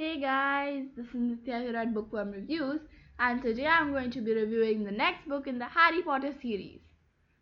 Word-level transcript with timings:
Hey 0.00 0.18
guys, 0.18 0.84
this 0.96 1.08
is 1.08 1.14
Nitya 1.14 1.60
here 1.60 1.76
at 1.76 1.92
Bookworm 1.92 2.30
Reviews, 2.30 2.80
and 3.18 3.42
today 3.42 3.66
I'm 3.66 3.92
going 3.92 4.10
to 4.12 4.22
be 4.22 4.32
reviewing 4.32 4.82
the 4.82 4.90
next 4.90 5.28
book 5.28 5.46
in 5.46 5.58
the 5.58 5.66
Harry 5.66 6.00
Potter 6.00 6.32
series, 6.40 6.80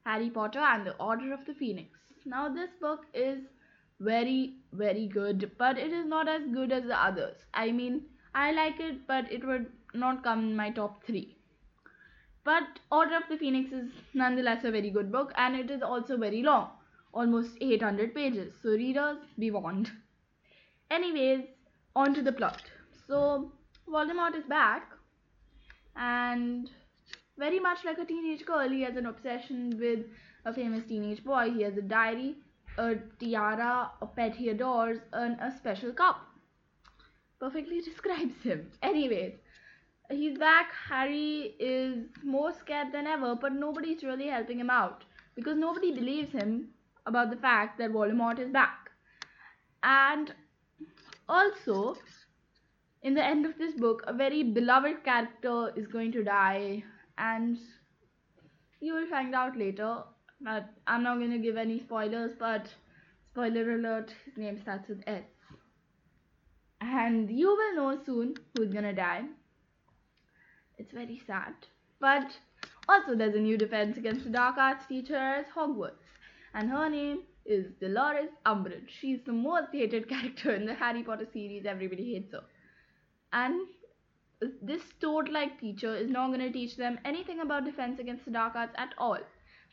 Harry 0.05 0.29
Potter 0.29 0.59
and 0.59 0.85
the 0.85 0.97
Order 0.97 1.33
of 1.33 1.47
the 1.47 1.55
Phoenix. 1.55 1.91
Now, 2.27 2.49
this 2.49 2.71
book 2.81 3.03
is 3.15 3.39
very, 4.01 4.57
very 4.73 5.07
good, 5.07 5.53
but 5.57 5.79
it 5.79 5.93
is 5.93 6.05
not 6.05 6.29
as 6.29 6.43
good 6.53 6.73
as 6.73 6.83
the 6.83 7.01
others. 7.01 7.37
I 7.55 7.71
mean, 7.71 8.07
I 8.35 8.51
like 8.51 8.81
it, 8.81 9.07
but 9.07 9.31
it 9.31 9.47
would 9.47 9.67
not 9.95 10.25
come 10.25 10.41
in 10.41 10.57
my 10.57 10.71
top 10.71 11.05
three. 11.07 11.37
But 12.43 12.81
Order 12.91 13.19
of 13.19 13.29
the 13.31 13.37
Phoenix 13.37 13.71
is 13.71 13.93
nonetheless 14.15 14.65
a 14.65 14.73
very 14.73 14.91
good 14.91 15.13
book, 15.13 15.33
and 15.37 15.55
it 15.55 15.71
is 15.71 15.81
also 15.81 16.17
very 16.17 16.43
long, 16.43 16.71
almost 17.15 17.53
800 17.61 18.17
pages. 18.17 18.53
So, 18.65 18.71
readers, 18.71 19.19
be 19.39 19.53
warned. 19.53 19.93
Anyways, 20.91 21.45
on 21.99 22.15
to 22.15 22.23
the 22.23 22.33
plot. 22.33 22.63
So, 23.09 23.53
Voldemort 23.89 24.37
is 24.37 24.45
back, 24.45 24.93
and 25.97 26.71
very 27.37 27.59
much 27.59 27.85
like 27.85 27.99
a 27.99 28.05
teenage 28.05 28.45
girl, 28.47 28.69
he 28.69 28.83
has 28.83 28.97
an 28.97 29.07
obsession 29.07 29.77
with 29.81 30.07
a 30.45 30.55
famous 30.55 30.85
teenage 30.85 31.25
boy. 31.25 31.51
He 31.51 31.63
has 31.63 31.77
a 31.77 31.83
diary, 31.83 32.37
a 32.79 32.95
tiara, 33.19 33.91
a 34.01 34.07
pet 34.07 34.37
he 34.37 34.49
adores, 34.51 35.01
and 35.13 35.39
a 35.41 35.53
special 35.57 35.93
cup. 35.93 36.21
Perfectly 37.41 37.81
describes 37.91 38.43
him. 38.43 38.71
Anyways, 38.83 39.35
he's 40.11 40.39
back. 40.39 40.73
Harry 40.89 41.55
is 41.59 42.07
more 42.23 42.53
scared 42.61 42.93
than 42.93 43.07
ever, 43.07 43.35
but 43.35 43.53
nobody's 43.53 44.03
really 44.05 44.29
helping 44.29 44.61
him 44.61 44.71
out 44.71 45.05
because 45.35 45.57
nobody 45.57 45.93
believes 45.93 46.33
him 46.33 46.69
about 47.07 47.31
the 47.31 47.43
fact 47.49 47.79
that 47.79 47.91
Voldemort 47.91 48.39
is 48.39 48.51
back. 48.51 48.91
And 49.83 50.33
also, 51.29 51.97
in 53.03 53.15
the 53.15 53.25
end 53.25 53.47
of 53.47 53.59
this 53.59 53.75
book, 53.75 54.03
a 54.07 54.13
very 54.13 54.43
beloved 54.43 55.05
character 55.05 55.73
is 55.77 55.87
going 55.87 56.13
to 56.13 56.25
die, 56.25 56.83
and 57.17 57.59
you 58.81 58.95
will 58.95 59.07
find 59.09 59.35
out 59.35 59.57
later. 59.57 60.03
But 60.41 60.69
I'm 60.87 61.03
not 61.03 61.19
going 61.19 61.33
to 61.33 61.39
give 61.39 61.57
any 61.57 61.81
spoilers, 61.81 62.33
but 62.39 62.69
spoiler 63.33 63.75
alert, 63.75 64.13
his 64.25 64.37
name 64.37 64.59
starts 64.61 64.89
with 64.89 65.03
S. 65.07 65.25
And 66.81 67.31
you 67.31 67.49
will 67.49 67.75
know 67.75 68.01
soon 68.05 68.35
who's 68.57 68.73
gonna 68.73 68.93
die. 68.93 69.25
It's 70.77 70.93
very 70.93 71.21
sad. 71.27 71.55
But 72.01 72.39
also, 72.89 73.17
there's 73.17 73.35
a 73.35 73.41
new 73.41 73.59
defense 73.59 73.97
against 73.97 74.25
the 74.25 74.31
dark 74.31 74.57
arts 74.57 74.87
teacher 74.87 75.17
at 75.17 75.51
Hogwarts, 75.51 76.07
and 76.55 76.71
her 76.71 76.89
name 76.89 77.23
is 77.49 77.73
Dolores 77.81 78.31
Umbridge. 78.47 78.89
She's 79.01 79.21
the 79.25 79.33
most 79.33 79.69
hated 79.73 80.09
character 80.15 80.55
in 80.55 80.67
the 80.67 80.75
Harry 80.75 81.03
Potter 81.03 81.27
series. 81.33 81.67
Everybody 81.67 82.15
hates 82.15 82.33
her. 82.33 82.45
And 83.33 83.67
this 84.63 84.83
toad-like 85.01 85.61
teacher 85.61 85.95
is 85.97 86.11
not 86.11 86.29
going 86.29 86.41
to 86.41 86.53
teach 86.53 86.77
them 86.77 86.99
anything 87.05 87.41
about 87.41 87.65
defense 87.65 87.99
against 87.99 88.25
the 88.25 88.31
dark 88.31 88.55
arts 88.55 88.75
at 88.77 88.95
all, 88.99 89.19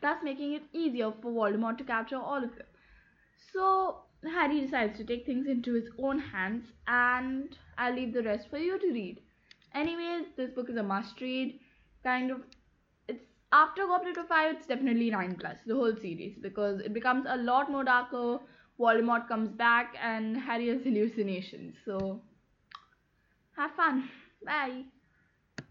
thus 0.01 0.17
making 0.23 0.53
it 0.53 0.63
easier 0.73 1.11
for 1.21 1.31
Voldemort 1.31 1.77
to 1.77 1.83
capture 1.83 2.17
all 2.17 2.43
of 2.43 2.55
them. 2.55 2.67
So 3.53 3.99
Harry 4.23 4.61
decides 4.61 4.97
to 4.97 5.03
take 5.03 5.25
things 5.25 5.45
into 5.47 5.73
his 5.73 5.89
own 5.99 6.19
hands, 6.19 6.65
and 6.87 7.55
I'll 7.77 7.93
leave 7.93 8.13
the 8.13 8.23
rest 8.23 8.49
for 8.49 8.57
you 8.57 8.79
to 8.79 8.87
read. 8.87 9.21
Anyways, 9.73 10.27
this 10.35 10.51
book 10.51 10.69
is 10.69 10.77
a 10.77 10.83
must-read. 10.83 11.59
Kind 12.03 12.31
of, 12.31 12.41
after 13.55 13.87
Goblet 13.87 14.17
of 14.17 14.27
Fire, 14.27 14.51
it's 14.51 14.67
definitely 14.67 15.09
nine 15.09 15.35
plus 15.35 15.57
the 15.65 15.75
whole 15.75 15.95
series 15.95 16.37
because 16.41 16.81
it 16.81 16.93
becomes 16.93 17.25
a 17.27 17.37
lot 17.37 17.71
more 17.71 17.83
darker. 17.83 18.39
Voldemort 18.79 19.27
comes 19.29 19.49
back, 19.49 19.95
and 20.01 20.37
Harry 20.37 20.67
has 20.67 20.83
hallucinations. 20.83 21.75
So 21.85 22.21
have 23.55 23.71
fun. 23.75 24.09
Bye. 24.45 24.83